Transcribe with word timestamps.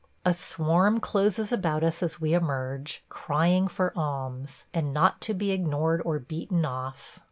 A 0.25 0.33
swarm 0.33 0.99
closes 0.99 1.51
about 1.51 1.83
us 1.83 2.01
as 2.01 2.19
we 2.19 2.33
emerge, 2.33 3.03
crying 3.07 3.67
for 3.67 3.93
alms, 3.95 4.65
and 4.73 4.91
not 4.91 5.21
to 5.21 5.35
be 5.35 5.51
ignored 5.51 6.01
or 6.03 6.17
beaten 6.17 6.65
off. 6.65 7.19